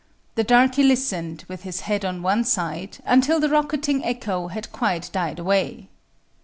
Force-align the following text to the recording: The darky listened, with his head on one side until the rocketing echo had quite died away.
The 0.33 0.43
darky 0.43 0.81
listened, 0.81 1.45
with 1.47 1.61
his 1.61 1.81
head 1.81 2.03
on 2.03 2.23
one 2.23 2.43
side 2.43 2.97
until 3.05 3.39
the 3.39 3.49
rocketing 3.49 4.03
echo 4.03 4.47
had 4.47 4.71
quite 4.71 5.11
died 5.13 5.37
away. 5.37 5.89